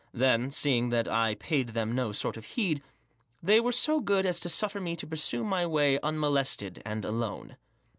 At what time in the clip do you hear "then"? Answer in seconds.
0.13-0.49